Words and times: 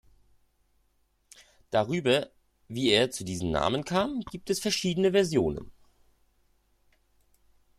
Darüber, 1.69 2.31
wie 2.67 2.89
er 2.89 3.11
zu 3.11 3.23
diesem 3.23 3.51
Namen 3.51 3.85
kam, 3.85 4.21
gibt 4.21 4.49
es 4.49 4.59
verschiedene 4.59 5.11
Versionen. 5.11 5.71